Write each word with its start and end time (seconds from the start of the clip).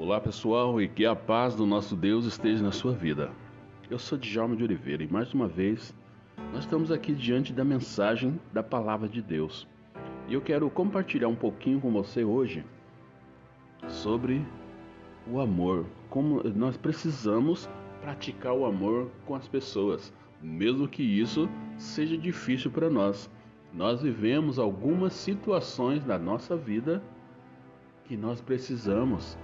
Olá 0.00 0.18
pessoal 0.18 0.80
e 0.80 0.88
que 0.88 1.04
a 1.04 1.14
paz 1.14 1.54
do 1.54 1.66
nosso 1.66 1.94
Deus 1.94 2.24
esteja 2.24 2.62
na 2.62 2.72
sua 2.72 2.90
vida. 2.90 3.30
Eu 3.90 3.98
sou 3.98 4.16
Djalma 4.16 4.56
de 4.56 4.64
Oliveira 4.64 5.02
e 5.02 5.06
mais 5.06 5.34
uma 5.34 5.46
vez 5.46 5.94
nós 6.54 6.60
estamos 6.60 6.90
aqui 6.90 7.12
diante 7.12 7.52
da 7.52 7.62
mensagem 7.62 8.40
da 8.50 8.62
palavra 8.62 9.06
de 9.06 9.20
Deus. 9.20 9.68
E 10.26 10.32
eu 10.32 10.40
quero 10.40 10.70
compartilhar 10.70 11.28
um 11.28 11.34
pouquinho 11.34 11.82
com 11.82 11.92
você 11.92 12.24
hoje 12.24 12.64
sobre 13.88 14.42
o 15.30 15.38
amor, 15.38 15.84
como 16.08 16.42
nós 16.44 16.78
precisamos 16.78 17.68
praticar 18.00 18.54
o 18.54 18.64
amor 18.64 19.10
com 19.26 19.34
as 19.34 19.46
pessoas, 19.46 20.14
mesmo 20.40 20.88
que 20.88 21.02
isso 21.02 21.46
seja 21.76 22.16
difícil 22.16 22.70
para 22.70 22.88
nós. 22.88 23.30
Nós 23.70 24.00
vivemos 24.00 24.58
algumas 24.58 25.12
situações 25.12 26.06
na 26.06 26.18
nossa 26.18 26.56
vida 26.56 27.02
que 28.04 28.16
nós 28.16 28.40
precisamos 28.40 29.36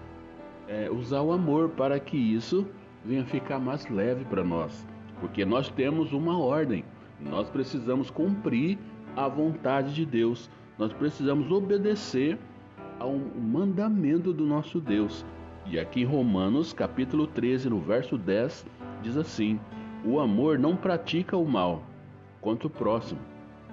é, 0.69 0.91
usar 0.91 1.23
o 1.23 1.33
amor 1.33 1.70
para 1.70 1.98
que 1.98 2.16
isso 2.16 2.66
venha 3.05 3.24
ficar 3.24 3.59
mais 3.59 3.88
leve 3.88 4.24
para 4.24 4.43
nós, 4.43 4.87
porque 5.20 5.45
nós 5.45 5.69
temos 5.69 6.12
uma 6.12 6.38
ordem, 6.38 6.84
nós 7.20 7.48
precisamos 7.48 8.11
cumprir 8.11 8.79
a 9.16 9.29
vontade 9.29 9.95
de 9.95 10.05
Deus, 10.05 10.51
nós 10.79 10.93
precisamos 10.93 11.51
obedecer 11.51 12.38
ao 12.98 13.16
mandamento 13.16 14.33
do 14.33 14.45
nosso 14.45 14.80
Deus. 14.80 15.24
E 15.66 15.79
aqui 15.79 16.02
em 16.02 16.05
Romanos, 16.05 16.73
capítulo 16.73 17.27
13, 17.27 17.71
no 17.71 17.80
verso 17.80 18.16
10, 18.16 18.66
diz 19.02 19.16
assim: 19.16 19.59
O 20.05 20.21
amor 20.21 20.59
não 20.59 20.77
pratica 20.77 21.37
o 21.37 21.45
mal 21.45 21.83
contra 22.41 22.66
o 22.66 22.71
próximo. 22.71 23.21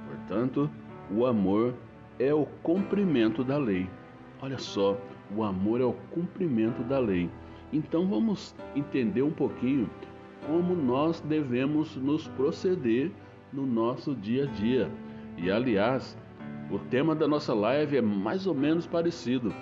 Portanto, 0.08 0.70
o 1.12 1.26
amor 1.26 1.76
é 2.18 2.34
o 2.34 2.46
cumprimento 2.64 3.44
da 3.44 3.58
lei. 3.58 3.88
Olha 4.42 4.58
só, 4.58 4.98
o 5.36 5.44
amor 5.44 5.82
é 5.82 5.86
o 5.86 5.94
cumprimento 6.12 6.84
da 6.84 7.00
lei. 7.00 7.30
Então 7.72 8.08
vamos 8.08 8.56
entender 8.76 9.22
um 9.22 9.32
pouquinho 9.32 9.90
como 10.46 10.76
nós 10.76 11.20
devemos 11.22 11.96
nos 11.96 12.28
proceder 12.30 13.12
no 13.52 13.66
nosso 13.66 14.14
dia 14.16 14.44
a 14.44 14.48
dia. 14.48 14.92
E 15.38 15.50
aliás, 15.50 16.18
o 16.72 16.78
tema 16.78 17.16
da 17.16 17.28
nossa 17.28 17.54
live 17.54 17.98
é 17.98 18.02
mais 18.02 18.46
ou 18.46 18.54
menos 18.54 18.86
parecido. 18.86 19.54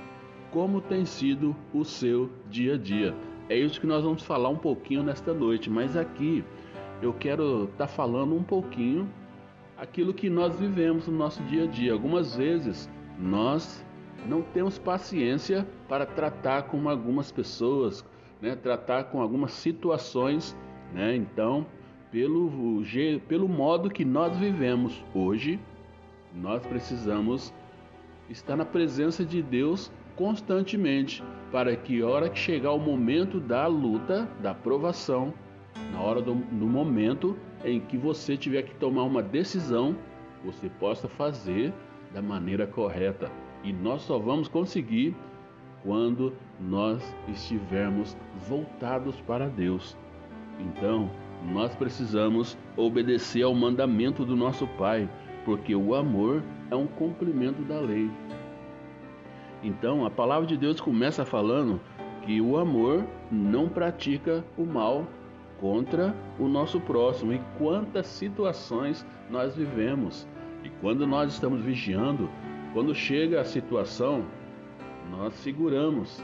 Como 0.51 0.81
tem 0.81 1.05
sido 1.05 1.55
o 1.73 1.83
seu 1.83 2.29
dia 2.49 2.75
a 2.75 2.77
dia? 2.77 3.15
É 3.49 3.57
isso 3.57 3.79
que 3.79 3.87
nós 3.87 4.03
vamos 4.03 4.23
falar 4.23 4.49
um 4.49 4.57
pouquinho 4.57 5.03
nesta 5.03 5.33
noite, 5.33 5.69
mas 5.69 5.95
aqui 5.95 6.43
eu 7.01 7.13
quero 7.13 7.65
estar 7.65 7.77
tá 7.77 7.87
falando 7.87 8.35
um 8.35 8.43
pouquinho 8.43 9.09
aquilo 9.77 10.13
que 10.13 10.29
nós 10.29 10.59
vivemos 10.59 11.07
no 11.07 11.17
nosso 11.17 11.41
dia 11.43 11.63
a 11.63 11.67
dia. 11.67 11.93
Algumas 11.93 12.35
vezes 12.35 12.89
nós 13.17 13.85
não 14.27 14.41
temos 14.41 14.77
paciência 14.77 15.67
para 15.87 16.05
tratar 16.05 16.63
com 16.63 16.89
algumas 16.89 17.31
pessoas, 17.31 18.05
né? 18.41 18.55
tratar 18.55 19.05
com 19.05 19.21
algumas 19.21 19.51
situações. 19.51 20.55
Né? 20.93 21.15
Então, 21.15 21.65
pelo, 22.11 22.83
pelo 23.27 23.47
modo 23.47 23.89
que 23.89 24.05
nós 24.05 24.35
vivemos 24.37 25.03
hoje, 25.13 25.59
nós 26.33 26.65
precisamos 26.65 27.53
estar 28.29 28.55
na 28.55 28.65
presença 28.65 29.25
de 29.25 29.41
Deus 29.41 29.91
constantemente, 30.15 31.23
para 31.51 31.75
que, 31.75 32.03
hora 32.03 32.29
que 32.29 32.37
chegar 32.37 32.71
o 32.71 32.79
momento 32.79 33.39
da 33.39 33.65
luta, 33.67 34.29
da 34.41 34.53
provação, 34.53 35.33
na 35.91 36.01
hora 36.01 36.21
do 36.21 36.35
no 36.35 36.67
momento 36.67 37.37
em 37.63 37.79
que 37.79 37.97
você 37.97 38.37
tiver 38.37 38.63
que 38.63 38.75
tomar 38.75 39.03
uma 39.03 39.23
decisão, 39.23 39.95
você 40.43 40.69
possa 40.69 41.07
fazer 41.07 41.73
da 42.13 42.21
maneira 42.21 42.67
correta. 42.67 43.31
E 43.63 43.71
nós 43.71 44.01
só 44.01 44.17
vamos 44.17 44.47
conseguir 44.47 45.15
quando 45.83 46.33
nós 46.59 47.03
estivermos 47.27 48.17
voltados 48.47 49.19
para 49.21 49.47
Deus. 49.47 49.97
Então, 50.59 51.09
nós 51.51 51.73
precisamos 51.75 52.57
obedecer 52.77 53.43
ao 53.43 53.53
mandamento 53.53 54.23
do 54.23 54.35
nosso 54.35 54.67
Pai, 54.67 55.09
porque 55.43 55.75
o 55.75 55.95
amor 55.95 56.43
é 56.69 56.75
um 56.75 56.87
cumprimento 56.87 57.61
da 57.63 57.79
lei. 57.79 58.09
Então, 59.63 60.05
a 60.05 60.09
palavra 60.09 60.47
de 60.47 60.57
Deus 60.57 60.79
começa 60.79 61.25
falando 61.25 61.79
que 62.23 62.39
o 62.41 62.57
amor 62.57 63.05
não 63.31 63.67
pratica 63.67 64.43
o 64.57 64.65
mal 64.65 65.07
contra 65.59 66.15
o 66.39 66.47
nosso 66.47 66.79
próximo. 66.79 67.33
E 67.33 67.41
quantas 67.57 68.07
situações 68.07 69.05
nós 69.29 69.55
vivemos. 69.55 70.27
E 70.63 70.69
quando 70.81 71.07
nós 71.07 71.33
estamos 71.33 71.61
vigiando, 71.61 72.29
quando 72.73 72.95
chega 72.95 73.41
a 73.41 73.45
situação, 73.45 74.25
nós 75.09 75.33
seguramos. 75.35 76.23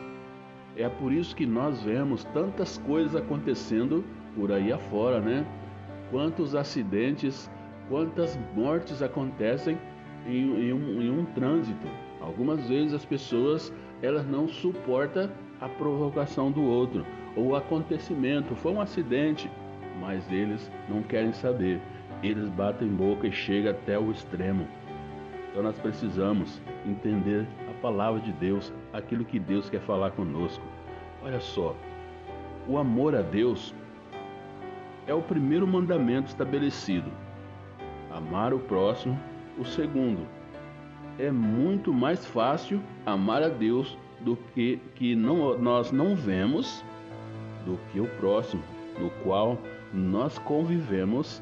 É 0.75 0.87
por 0.87 1.11
isso 1.11 1.35
que 1.35 1.45
nós 1.45 1.81
vemos 1.81 2.23
tantas 2.25 2.77
coisas 2.77 3.15
acontecendo 3.15 4.03
por 4.35 4.51
aí 4.51 4.71
afora, 4.71 5.19
né? 5.19 5.45
Quantos 6.09 6.55
acidentes, 6.55 7.49
quantas 7.89 8.39
mortes 8.55 9.01
acontecem 9.01 9.77
em, 10.25 10.67
em, 10.67 10.73
um, 10.73 11.01
em 11.01 11.09
um 11.09 11.25
trânsito. 11.25 11.87
Algumas 12.21 12.69
vezes 12.69 12.93
as 12.93 13.03
pessoas 13.03 13.73
elas 14.01 14.25
não 14.25 14.47
suportam 14.47 15.29
a 15.59 15.67
provocação 15.67 16.51
do 16.51 16.63
outro 16.63 17.05
ou 17.35 17.47
o 17.47 17.55
acontecimento. 17.55 18.55
Foi 18.55 18.71
um 18.71 18.79
acidente, 18.79 19.49
mas 19.99 20.31
eles 20.31 20.71
não 20.87 21.01
querem 21.01 21.33
saber. 21.33 21.81
Eles 22.23 22.49
batem 22.49 22.87
boca 22.87 23.27
e 23.27 23.31
chega 23.31 23.71
até 23.71 23.97
o 23.97 24.11
extremo. 24.11 24.67
Então 25.57 25.65
nós 25.65 25.79
precisamos 25.79 26.61
entender 26.85 27.47
a 27.67 27.81
palavra 27.81 28.21
de 28.21 28.31
Deus, 28.31 28.71
aquilo 28.93 29.25
que 29.25 29.39
Deus 29.39 29.67
quer 29.67 29.81
falar 29.81 30.11
conosco. 30.11 30.63
Olha 31.23 31.39
só, 31.39 31.75
o 32.67 32.77
amor 32.77 33.15
a 33.15 33.23
Deus 33.23 33.73
é 35.07 35.15
o 35.15 35.21
primeiro 35.23 35.65
mandamento 35.65 36.27
estabelecido. 36.27 37.11
Amar 38.11 38.53
o 38.53 38.59
próximo, 38.59 39.19
o 39.57 39.65
segundo. 39.65 40.27
É 41.17 41.31
muito 41.31 41.91
mais 41.91 42.23
fácil 42.23 42.79
amar 43.03 43.41
a 43.41 43.49
Deus 43.49 43.97
do 44.19 44.35
que 44.53 44.79
que 44.93 45.15
não, 45.15 45.57
nós 45.57 45.91
não 45.91 46.15
vemos 46.15 46.85
do 47.65 47.79
que 47.91 47.99
o 47.99 48.05
próximo, 48.19 48.61
no 48.99 49.09
qual 49.23 49.57
nós 49.91 50.37
convivemos 50.37 51.41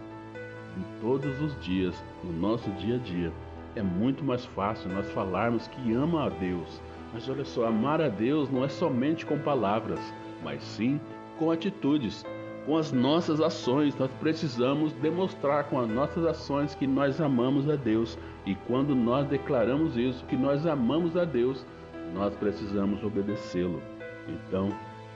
em 0.78 1.02
todos 1.02 1.42
os 1.42 1.62
dias, 1.62 2.02
no 2.24 2.32
nosso 2.32 2.72
dia 2.72 2.96
a 2.96 3.00
dia 3.00 3.34
é 3.76 3.82
muito 3.82 4.24
mais 4.24 4.46
fácil 4.46 4.90
nós 4.92 5.10
falarmos 5.12 5.68
que 5.68 5.94
ama 5.94 6.26
a 6.26 6.30
Deus. 6.30 6.82
Mas 7.14 7.30
olha 7.30 7.46
só, 7.46 7.68
amar 7.68 8.02
a 8.02 8.10
Deus 8.10 8.50
não 8.50 8.64
é 8.64 8.70
somente 8.70 9.26
com 9.26 9.38
palavras, 9.40 10.00
mas 10.44 10.64
sim 10.64 11.00
com 11.38 11.52
atitudes, 11.52 12.26
com 12.66 12.78
as 12.78 12.92
nossas 12.92 13.40
ações. 13.40 13.96
Nós 13.98 14.12
precisamos 14.20 14.94
demonstrar 14.94 15.66
com 15.66 15.80
as 15.80 15.90
nossas 15.90 16.26
ações 16.26 16.76
que 16.76 16.88
nós 16.88 17.20
amamos 17.22 17.70
a 17.70 17.76
Deus. 17.76 18.18
E 18.46 18.56
quando 18.68 18.96
nós 18.96 19.28
declaramos 19.28 19.98
isso, 19.98 20.26
que 20.26 20.36
nós 20.36 20.66
amamos 20.66 21.16
a 21.16 21.26
Deus, 21.26 21.66
nós 22.14 22.34
precisamos 22.36 23.04
obedecê-lo. 23.04 23.82
Então, 24.28 24.70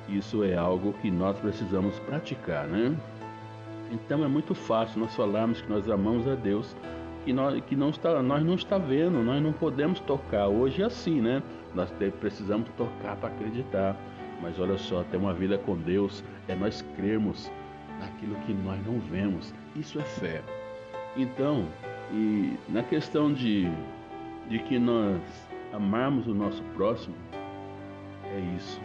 isso 0.08 0.44
é 0.44 0.56
algo 0.56 0.94
que 0.94 1.12
nós 1.12 1.38
precisamos 1.40 1.98
praticar, 2.00 2.68
né? 2.68 2.96
Então 3.92 4.24
é 4.24 4.28
muito 4.28 4.54
fácil 4.54 5.00
nós 5.00 5.16
falarmos 5.16 5.62
que 5.62 5.70
nós 5.70 5.90
amamos 5.90 6.28
a 6.28 6.36
Deus 6.36 6.76
que 7.26 7.34
nós, 7.34 7.62
que 7.66 7.76
não 7.76 7.90
está, 7.90 8.22
nós 8.22 8.44
não 8.44 8.56
está 8.56 8.78
vendo, 8.78 9.24
nós 9.24 9.42
não 9.42 9.54
podemos 9.54 10.00
tocar. 10.02 10.48
Hoje 10.48 10.82
é 10.82 10.86
assim, 10.86 11.22
né? 11.22 11.44
Nós 11.74 11.92
precisamos 12.20 12.70
tocar 12.78 13.16
para 13.18 13.30
acreditar. 13.30 13.96
Mas 14.42 14.60
olha 14.60 14.78
só, 14.78 15.04
ter 15.04 15.18
uma 15.18 15.34
vida 15.34 15.58
com 15.58 15.76
Deus 15.76 16.24
é 16.48 16.56
nós 16.56 16.82
crermos 16.96 17.52
naquilo 18.00 18.36
que 18.46 18.54
nós 18.54 18.80
não 18.86 19.00
vemos. 19.00 19.54
Isso 19.76 20.00
é 20.00 20.04
fé. 20.04 20.42
Então, 21.18 21.66
e 22.12 22.54
na 22.70 22.82
questão 22.84 23.34
de, 23.34 23.68
de 24.50 24.60
que 24.60 24.80
nós 24.80 25.20
amarmos 25.74 26.28
o 26.28 26.34
nosso 26.34 26.64
próximo, 26.76 27.16
é 28.26 28.40
isso. 28.56 28.80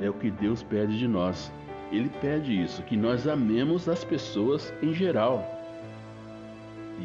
É 0.00 0.08
o 0.08 0.14
que 0.14 0.30
Deus 0.30 0.62
pede 0.62 0.98
de 0.98 1.06
nós. 1.06 1.52
Ele 1.92 2.10
pede 2.20 2.60
isso, 2.60 2.82
que 2.82 2.96
nós 2.96 3.28
amemos 3.28 3.88
as 3.88 4.04
pessoas 4.04 4.74
em 4.82 4.92
geral. 4.92 5.55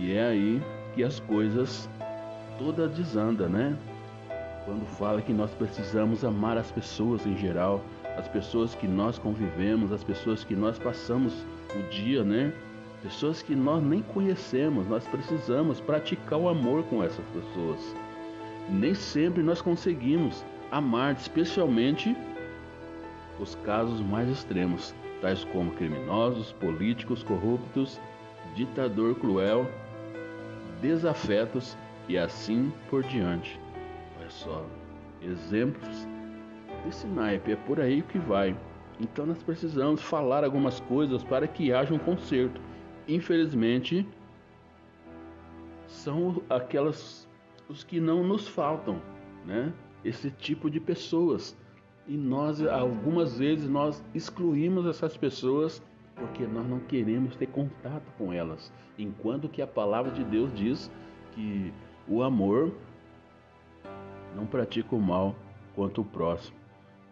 E 0.02 0.14
é 0.14 0.24
aí 0.24 0.62
que 0.96 1.04
as 1.04 1.20
coisas 1.20 1.88
toda 2.58 2.88
desanda, 2.88 3.48
né? 3.48 3.78
Quando 4.66 4.84
fala 4.98 5.22
que 5.22 5.32
nós 5.32 5.52
precisamos 5.52 6.26
amar 6.26 6.58
as 6.58 6.72
pessoas 6.72 7.24
em 7.24 7.38
geral, 7.38 7.84
as 8.18 8.28
pessoas 8.28 8.74
que 8.74 8.88
nós 8.88 9.20
convivemos, 9.20 9.92
as 9.92 10.04
pessoas 10.04 10.44
que 10.44 10.56
nós 10.56 10.80
passamos 10.80 11.46
o 11.76 11.90
dia, 11.92 12.24
né? 12.24 12.52
Pessoas 13.04 13.44
que 13.44 13.56
nós 13.56 13.84
nem 13.84 14.02
conhecemos, 14.02 14.88
nós 14.88 15.06
precisamos 15.08 15.80
praticar 15.80 16.40
o 16.40 16.50
amor 16.50 16.82
com 16.86 17.04
essas 17.04 17.26
pessoas. 17.28 17.96
Nem 18.70 18.96
sempre 18.96 19.44
nós 19.44 19.62
conseguimos 19.62 20.44
amar, 20.72 21.14
especialmente 21.14 22.18
os 23.40 23.54
casos 23.64 24.02
mais 24.02 24.28
extremos, 24.28 24.96
tais 25.22 25.44
como 25.44 25.70
criminosos, 25.74 26.54
políticos 26.54 27.22
corruptos, 27.22 28.02
ditador 28.56 29.14
cruel, 29.16 29.70
desafetos 30.82 31.78
e 32.08 32.18
assim 32.18 32.72
por 32.90 33.04
diante. 33.04 33.60
Olha 34.20 34.30
só, 34.30 34.66
exemplos 35.22 36.08
desse 36.84 37.06
naipe, 37.08 37.52
é 37.52 37.56
por 37.56 37.80
aí 37.80 38.02
que 38.02 38.18
vai. 38.18 38.58
Então 39.00 39.26
nós 39.26 39.42
precisamos 39.42 40.02
falar 40.02 40.44
algumas 40.44 40.80
coisas 40.80 41.24
para 41.24 41.48
que 41.48 41.72
haja 41.74 41.94
um 41.94 42.00
conserto. 42.00 42.60
Infelizmente, 43.08 44.08
são 45.88 46.42
aquelas 46.50 47.28
os 47.70 47.84
que 47.84 48.00
não 48.00 48.24
nos 48.24 48.48
faltam, 48.48 49.02
né? 49.46 49.72
Esse 50.04 50.30
tipo 50.30 50.70
de 50.70 50.80
pessoas. 50.80 51.58
E 52.08 52.18
nós 52.18 52.62
algumas 52.66 53.38
vezes 53.38 53.70
nós 53.70 54.04
excluímos 54.14 54.86
essas 54.86 55.16
pessoas 55.16 55.82
porque 56.22 56.46
nós 56.46 56.68
não 56.68 56.80
queremos 56.80 57.36
ter 57.36 57.48
contato 57.48 58.06
com 58.18 58.32
elas. 58.32 58.72
Enquanto 58.98 59.50
que 59.50 59.62
a 59.62 59.68
palavra 59.68 60.12
de 60.12 60.24
Deus 60.24 60.54
diz 60.54 60.92
que 61.32 61.74
o 62.08 62.22
amor 62.22 62.72
não 64.36 64.46
pratica 64.46 64.96
o 64.96 65.02
mal 65.02 65.36
quanto 65.76 66.02
o 66.02 66.06
próximo. 66.06 66.56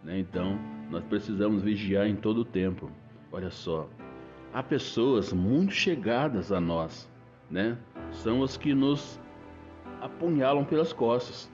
Né? 0.04 0.20
Então, 0.20 0.56
nós 0.88 1.02
precisamos 1.04 1.62
vigiar 1.62 2.06
em 2.06 2.14
todo 2.14 2.38
o 2.38 2.44
tempo. 2.44 2.88
Olha 3.32 3.50
só, 3.50 3.88
há 4.54 4.62
pessoas 4.62 5.32
muito 5.32 5.72
chegadas 5.72 6.52
a 6.52 6.60
nós, 6.60 7.10
né? 7.50 7.76
São 8.10 8.40
os 8.40 8.56
que 8.56 8.74
nos 8.74 9.20
apunhalam 10.00 10.64
pelas 10.64 10.92
costas. 10.92 11.50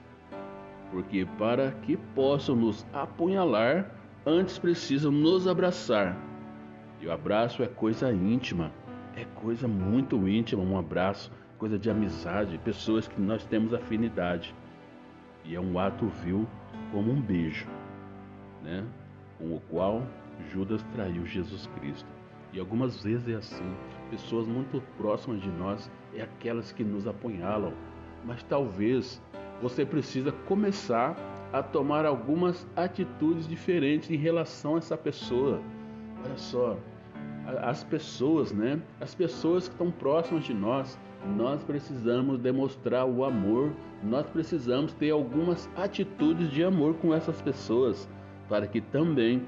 Porque 0.91 1.27
para 1.37 1.71
que 1.71 1.97
possam 2.15 2.55
nos 2.55 2.85
apunhalar, 2.93 3.91
antes 4.25 4.57
precisam 4.57 5.11
nos 5.11 5.47
abraçar. 5.47 6.17
E 6.99 7.07
o 7.07 7.11
abraço 7.11 7.63
é 7.63 7.67
coisa 7.67 8.11
íntima, 8.11 8.71
é 9.15 9.25
coisa 9.35 9.67
muito 9.67 10.27
íntima, 10.27 10.63
um 10.63 10.77
abraço, 10.77 11.31
coisa 11.57 11.77
de 11.77 11.89
amizade, 11.89 12.57
pessoas 12.59 13.07
que 13.07 13.19
nós 13.19 13.43
temos 13.45 13.73
afinidade. 13.73 14.53
E 15.45 15.55
é 15.55 15.59
um 15.59 15.79
ato 15.79 16.07
vil 16.07 16.47
como 16.91 17.11
um 17.11 17.21
beijo 17.21 17.67
né, 18.63 18.83
com 19.37 19.55
o 19.55 19.61
qual 19.69 20.03
Judas 20.51 20.83
traiu 20.93 21.25
Jesus 21.25 21.67
Cristo. 21.79 22.07
E 22.53 22.59
algumas 22.59 23.03
vezes 23.03 23.27
é 23.27 23.35
assim, 23.35 23.75
pessoas 24.09 24.47
muito 24.47 24.81
próximas 24.97 25.41
de 25.41 25.49
nós 25.49 25.91
é 26.15 26.21
aquelas 26.21 26.71
que 26.71 26.83
nos 26.83 27.07
apunhalam, 27.07 27.73
mas 28.25 28.43
talvez 28.43 29.21
você 29.61 29.85
precisa 29.85 30.31
começar 30.31 31.15
a 31.51 31.63
tomar 31.63 32.05
algumas 32.05 32.67
atitudes 32.75 33.47
diferentes 33.47 34.09
em 34.09 34.17
relação 34.17 34.75
a 34.75 34.77
essa 34.77 34.97
pessoa. 34.97 35.61
Olha 36.23 36.37
só, 36.37 36.77
as 37.61 37.83
pessoas, 37.83 38.51
né? 38.51 38.81
As 38.99 39.15
pessoas 39.15 39.67
que 39.67 39.73
estão 39.73 39.91
próximas 39.91 40.43
de 40.43 40.53
nós, 40.53 40.99
nós 41.35 41.63
precisamos 41.63 42.39
demonstrar 42.39 43.05
o 43.05 43.23
amor, 43.23 43.71
nós 44.03 44.27
precisamos 44.27 44.93
ter 44.93 45.11
algumas 45.11 45.69
atitudes 45.75 46.51
de 46.51 46.63
amor 46.63 46.95
com 46.95 47.13
essas 47.13 47.41
pessoas 47.41 48.07
para 48.47 48.67
que 48.67 48.81
também 48.81 49.43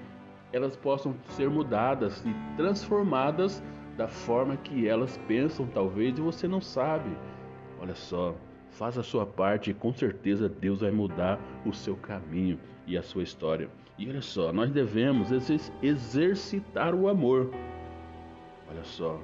elas 0.51 0.75
possam 0.75 1.13
ser 1.29 1.49
mudadas 1.49 2.23
e 2.25 2.57
transformadas 2.57 3.61
da 3.95 4.07
forma 4.07 4.57
que 4.57 4.87
elas 4.87 5.17
pensam, 5.27 5.67
talvez, 5.67 6.17
e 6.17 6.21
você 6.21 6.47
não 6.47 6.61
sabe. 6.61 7.09
Olha 7.79 7.95
só, 7.95 8.35
faz 8.71 8.97
a 8.97 9.03
sua 9.03 9.25
parte 9.25 9.71
e 9.71 9.73
com 9.73 9.93
certeza 9.93 10.49
Deus 10.49 10.81
vai 10.81 10.91
mudar 10.91 11.39
o 11.65 11.73
seu 11.73 11.95
caminho 11.95 12.59
e 12.87 12.97
a 12.97 13.03
sua 13.03 13.23
história. 13.23 13.69
E 13.99 14.09
olha 14.09 14.21
só, 14.21 14.51
nós 14.51 14.71
devemos 14.71 15.29
exercitar 15.83 16.95
o 16.95 17.07
amor. 17.07 17.51
Olha 18.67 18.83
só, 18.83 19.19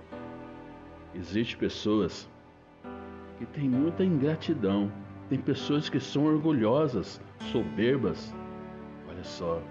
existem 1.15 1.57
pessoas 1.57 2.29
que 3.39 3.45
têm 3.47 3.67
muita 3.67 4.03
ingratidão, 4.03 4.91
tem 5.29 5.39
pessoas 5.39 5.89
que 5.89 5.99
são 5.99 6.25
orgulhosas, 6.25 7.19
soberbas, 7.51 8.31
só. 9.25 9.61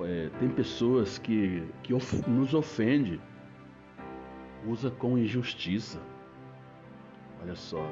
É, 0.00 0.28
tem 0.38 0.48
pessoas 0.50 1.18
que, 1.18 1.66
que 1.82 1.94
of, 1.94 2.28
nos 2.28 2.52
ofende, 2.52 3.18
usa 4.66 4.90
com 4.90 5.16
injustiça. 5.16 5.98
Olha 7.42 7.56
só, 7.56 7.82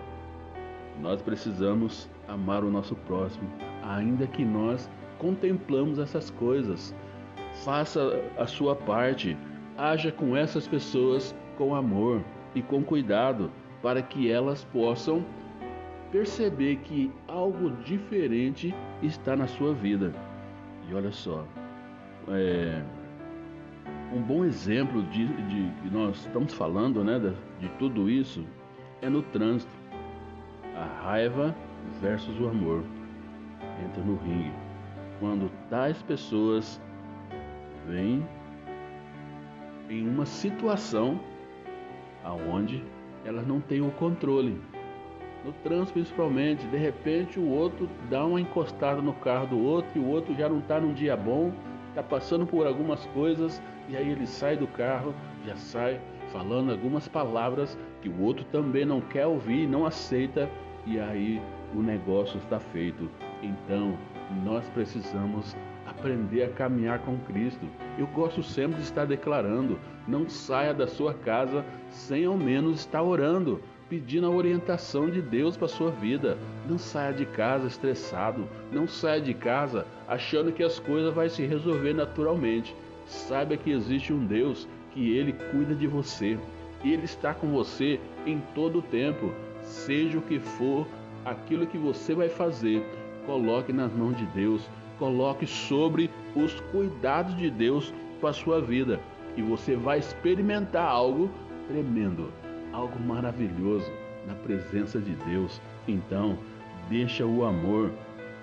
nós 1.01 1.23
precisamos 1.23 2.11
amar 2.29 2.63
o 2.63 2.71
nosso 2.71 2.95
próximo, 2.95 3.49
ainda 3.83 4.27
que 4.27 4.45
nós 4.45 4.91
contemplamos 5.25 5.99
essas 5.99 6.29
coisas. 6.29 6.95
Faça 7.65 8.23
a 8.37 8.47
sua 8.47 8.77
parte, 8.77 9.35
haja 9.79 10.13
com 10.13 10.37
essas 10.37 10.69
pessoas 10.69 11.35
com 11.57 11.75
amor 11.75 12.23
e 12.55 12.61
com 12.61 12.85
cuidado, 12.85 13.51
para 13.83 14.03
que 14.03 14.31
elas 14.31 14.65
possam 14.65 15.25
perceber 16.13 16.77
que 16.85 17.11
algo 17.27 17.71
diferente 17.85 18.75
está 19.03 19.35
na 19.35 19.47
sua 19.47 19.73
vida. 19.73 20.13
E 20.91 20.95
olha 20.95 21.11
só, 21.11 21.47
é, 22.29 22.83
um 24.13 24.21
bom 24.21 24.45
exemplo 24.45 25.03
de, 25.05 25.27
de 25.27 25.71
que 25.81 25.91
nós 25.91 26.19
estamos 26.19 26.53
falando, 26.53 27.03
né, 27.03 27.19
de, 27.19 27.67
de 27.67 27.75
tudo 27.79 28.11
isso, 28.11 28.45
é 29.01 29.09
no 29.09 29.23
trânsito. 29.23 29.73
A 30.77 30.85
raiva 31.03 31.55
versus 32.03 32.39
o 32.39 32.49
amor 32.49 32.85
entra 33.83 34.03
no 34.03 34.17
ringue. 34.17 34.64
Quando 35.21 35.51
tais 35.71 36.03
pessoas 36.03 36.81
vêm 37.87 38.27
em 39.89 40.09
uma 40.09 40.27
situação 40.27 41.21
aonde 42.23 42.83
elas 43.25 43.47
não 43.47 43.61
têm 43.61 43.81
o 43.81 43.91
controle 43.93 44.61
no 45.45 45.53
trânsito 45.53 45.93
principalmente, 45.93 46.67
de 46.69 46.79
repente 46.79 47.39
o 47.39 47.47
outro 47.47 47.89
dá 48.09 48.25
uma 48.25 48.41
encostada 48.41 49.03
no 49.03 49.13
carro 49.13 49.49
do 49.49 49.63
outro 49.63 49.91
e 49.95 49.99
o 49.99 50.09
outro 50.09 50.35
já 50.35 50.49
não 50.49 50.59
está 50.59 50.81
num 50.81 50.95
dia 50.95 51.15
bom, 51.15 51.53
está 51.91 52.03
passando 52.03 52.47
por 52.47 52.67
algumas 52.67 53.05
coisas 53.07 53.63
e 53.89 53.97
aí 53.97 54.11
ele 54.11 54.27
sai 54.27 54.57
do 54.57 54.67
carro, 54.67 55.15
já 55.45 55.55
sai 55.55 56.01
falando 56.33 56.73
algumas 56.73 57.07
palavras 57.07 57.79
que 58.01 58.09
o 58.09 58.23
outro 58.23 58.45
também 58.47 58.87
não 58.87 59.03
quer 59.03 59.27
ouvir, 59.27 59.69
não 59.69 59.85
aceita 59.85 60.49
e 60.87 60.99
aí 60.99 61.41
o 61.75 61.83
negócio 61.83 62.39
está 62.39 62.59
feito. 62.59 63.11
Então 63.45 63.97
nós 64.45 64.67
precisamos 64.71 65.55
aprender 65.87 66.45
a 66.45 66.49
caminhar 66.49 66.99
com 67.01 67.19
Cristo. 67.19 67.67
Eu 67.99 68.07
gosto 68.07 68.43
sempre 68.43 68.77
de 68.77 68.83
estar 68.83 69.05
declarando: 69.05 69.79
não 70.09 70.29
saia 70.29 70.73
da 70.73 70.87
sua 70.87 71.13
casa 71.13 71.65
sem 71.91 72.25
ao 72.25 72.37
menos 72.37 72.81
estar 72.81 73.03
orando 73.03 73.61
pedindo 73.89 74.27
a 74.27 74.31
orientação 74.31 75.11
de 75.11 75.21
Deus 75.21 75.57
para 75.57 75.69
sua 75.69 75.91
vida. 75.91 76.39
Não 76.69 76.79
saia 76.79 77.13
de 77.13 77.27
casa 77.27 77.67
estressado, 77.67 78.49
não 78.73 78.89
saia 78.89 79.21
de 79.21 79.35
casa 79.35 79.87
achando 80.09 80.53
que 80.53 80.63
as 80.63 80.79
coisas 80.79 81.13
vão 81.13 81.29
se 81.29 81.45
resolver 81.45 81.93
naturalmente. 81.93 82.75
Saiba 83.07 83.57
que 83.57 83.71
existe 83.71 84.13
um 84.13 84.25
Deus 84.25 84.67
que 84.93 85.17
ele 85.17 85.33
cuida 85.51 85.75
de 85.75 85.87
você. 85.87 86.39
Ele 86.83 87.05
está 87.05 87.35
com 87.35 87.49
você 87.49 88.01
em 88.27 88.41
todo 88.55 88.79
o 88.79 88.83
tempo. 88.83 89.33
Seja 89.63 90.19
o 90.19 90.23
que 90.23 90.39
for 90.39 90.87
aquilo 91.25 91.67
que 91.67 91.79
você 91.79 92.15
vai 92.15 92.29
fazer, 92.29 92.85
coloque 93.27 93.73
nas 93.73 93.93
mãos 93.93 94.17
de 94.17 94.27
Deus, 94.27 94.69
coloque 94.99 95.47
sobre 95.47 96.11
os 96.35 96.61
cuidados 96.73 97.37
de 97.37 97.51
Deus 97.51 97.93
para 98.21 98.31
a 98.31 98.35
sua 98.35 98.61
vida 98.61 99.01
e 99.37 99.43
você 99.43 99.77
vai 99.77 99.99
experimentar 99.99 100.87
algo 100.87 101.31
tremendo 101.69 102.31
algo 102.75 102.99
maravilhoso 103.01 103.91
na 104.27 104.35
presença 104.35 104.99
de 104.99 105.15
Deus. 105.15 105.61
Então, 105.87 106.37
deixa 106.89 107.25
o 107.25 107.45
amor 107.45 107.91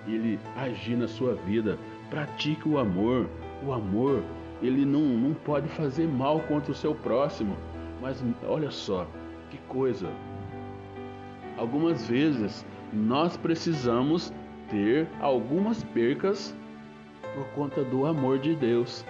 ele 0.06 0.38
agir 0.56 0.96
na 0.96 1.06
sua 1.06 1.34
vida. 1.34 1.78
Pratique 2.10 2.68
o 2.68 2.78
amor. 2.78 3.28
O 3.64 3.72
amor, 3.72 4.22
ele 4.60 4.84
não, 4.84 5.02
não 5.02 5.34
pode 5.34 5.68
fazer 5.68 6.08
mal 6.08 6.40
contra 6.40 6.72
o 6.72 6.74
seu 6.74 6.94
próximo. 6.94 7.56
Mas 8.00 8.24
olha 8.48 8.70
só, 8.70 9.06
que 9.50 9.58
coisa. 9.68 10.08
Algumas 11.56 12.08
vezes 12.08 12.66
nós 12.92 13.36
precisamos 13.36 14.32
ter 14.70 15.06
algumas 15.20 15.82
percas 15.84 16.54
por 17.34 17.44
conta 17.54 17.82
do 17.82 18.06
amor 18.06 18.38
de 18.38 18.54
Deus. 18.54 19.04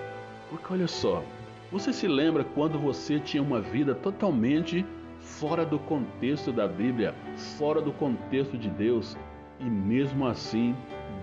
Porque 0.49 0.73
olha 0.73 0.89
só, 0.89 1.23
você 1.71 1.93
se 1.93 2.07
lembra 2.07 2.45
quando 2.45 2.79
você 2.79 3.19
tinha 3.19 3.43
uma 3.43 3.61
vida 3.61 3.95
totalmente 3.95 4.85
fora 5.21 5.65
do 5.65 5.79
contexto 5.79 6.53
da 6.53 6.67
Bíblia, 6.67 7.15
fora 7.59 7.81
do 7.81 7.93
contexto 7.93 8.59
de 8.59 8.69
Deus, 8.69 9.17
e 9.61 9.65
mesmo 9.65 10.27
assim, 10.27 10.75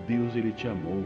Deus 0.06 0.34
ele 0.34 0.52
te 0.52 0.66
amou. 0.66 1.04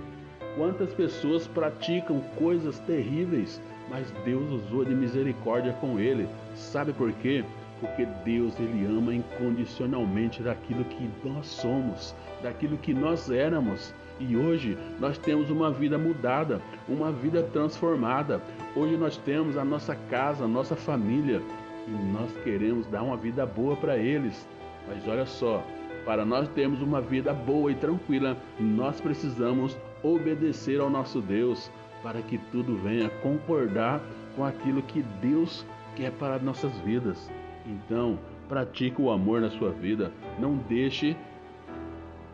Quantas 0.56 0.94
pessoas 0.94 1.48
praticam 1.48 2.20
coisas 2.38 2.78
terríveis, 2.80 3.60
mas 3.90 4.10
Deus 4.24 4.48
usou 4.50 4.84
de 4.84 4.94
misericórdia 4.94 5.72
com 5.74 5.98
ele. 5.98 6.28
Sabe 6.54 6.92
por 6.92 7.12
quê? 7.12 7.44
Porque 7.84 8.06
Deus 8.24 8.58
ele 8.58 8.86
ama 8.86 9.14
incondicionalmente 9.14 10.42
daquilo 10.42 10.84
que 10.84 11.10
nós 11.22 11.46
somos, 11.46 12.14
daquilo 12.42 12.78
que 12.78 12.94
nós 12.94 13.30
éramos. 13.30 13.92
E 14.18 14.36
hoje 14.36 14.78
nós 14.98 15.18
temos 15.18 15.50
uma 15.50 15.70
vida 15.70 15.98
mudada, 15.98 16.62
uma 16.88 17.12
vida 17.12 17.42
transformada. 17.42 18.40
Hoje 18.74 18.96
nós 18.96 19.18
temos 19.18 19.58
a 19.58 19.64
nossa 19.64 19.94
casa, 20.08 20.44
a 20.44 20.48
nossa 20.48 20.74
família, 20.74 21.42
e 21.86 21.90
nós 21.90 22.32
queremos 22.42 22.86
dar 22.86 23.02
uma 23.02 23.18
vida 23.18 23.44
boa 23.44 23.76
para 23.76 23.98
eles. 23.98 24.48
Mas 24.88 25.06
olha 25.06 25.26
só, 25.26 25.62
Para 26.04 26.24
nós 26.24 26.46
termos 26.48 26.82
uma 26.82 27.00
vida 27.00 27.32
boa 27.32 27.72
e 27.72 27.74
tranquila, 27.74 28.36
nós 28.60 29.00
precisamos 29.00 29.76
obedecer 30.02 30.78
ao 30.78 30.90
nosso 30.90 31.20
Deus 31.22 31.70
para 32.02 32.20
que 32.20 32.36
tudo 32.52 32.76
venha 32.76 33.08
concordar 33.22 34.02
com 34.36 34.44
aquilo 34.44 34.82
que 34.82 35.02
Deus 35.22 35.64
quer 35.96 36.12
para 36.12 36.38
nossas 36.38 36.78
vidas. 36.80 37.30
Então, 37.66 38.18
pratique 38.48 39.00
o 39.00 39.10
amor 39.10 39.40
na 39.40 39.50
sua 39.50 39.70
vida. 39.70 40.12
Não 40.38 40.56
deixe 40.56 41.16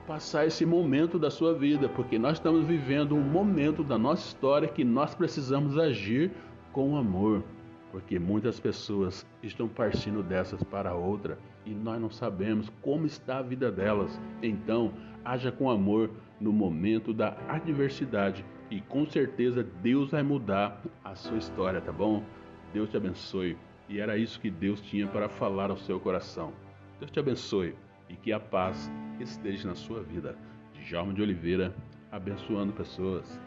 passar 0.07 0.47
esse 0.47 0.67
momento 0.67 1.19
da 1.19 1.31
sua 1.31 1.55
vida, 1.55 1.89
porque 1.89 2.19
nós 2.19 2.39
estamos 2.39 2.67
vivendo 2.67 3.15
um 3.15 3.23
momento 3.23 3.85
da 3.85 3.97
nossa 3.97 4.27
história 4.27 4.67
que 4.67 4.83
nós 4.83 5.15
precisamos 5.15 5.79
agir 5.79 6.33
com 6.73 6.97
amor, 6.97 7.45
porque 7.93 8.19
muitas 8.19 8.59
pessoas 8.59 9.25
estão 9.43 9.69
partindo 9.69 10.23
dessas 10.23 10.63
para 10.65 10.95
outra 10.95 11.39
e 11.65 11.71
nós 11.71 12.01
não 12.01 12.11
sabemos 12.11 12.69
como 12.83 13.07
está 13.07 13.39
a 13.39 13.43
vida 13.43 13.71
delas. 13.71 14.21
Então, 14.43 14.93
haja 15.25 15.53
com 15.53 15.71
amor 15.71 16.11
no 16.41 16.53
momento 16.53 17.13
da 17.13 17.37
adversidade 17.49 18.45
e 18.71 18.81
com 18.81 19.07
certeza 19.07 19.63
Deus 19.83 20.11
vai 20.11 20.23
mudar 20.23 20.83
a 21.05 21.15
sua 21.15 21.39
história, 21.39 21.81
tá 21.81 21.93
bom? 21.93 22.23
Deus 22.73 22.91
te 22.91 22.97
abençoe. 22.97 23.57
E 23.91 23.99
era 23.99 24.17
isso 24.17 24.39
que 24.41 24.49
Deus 24.49 24.81
tinha 24.81 25.09
para 25.09 25.29
falar 25.29 25.69
ao 25.69 25.77
seu 25.77 25.99
coração. 25.99 26.53
Deus 27.01 27.11
te 27.11 27.19
abençoe 27.19 27.75
e 28.09 28.15
que 28.15 28.33
a 28.33 28.39
paz 28.39 28.89
esteja 29.19 29.67
na 29.67 29.75
sua 29.75 30.01
vida. 30.01 30.39
Djalma 30.75 31.13
de 31.13 31.21
Oliveira, 31.21 31.75
abençoando 32.13 32.73
pessoas. 32.73 33.41